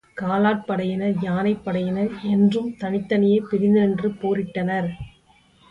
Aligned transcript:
காலாட்படையினர், 0.21 1.13
யானைப்படையினர் 1.21 2.11
என்றும் 2.31 2.75
தனித்தனியே 2.79 3.39
பிரிந்து 3.51 3.81
நின்று 3.81 4.11
போரிட்டனர். 4.21 4.89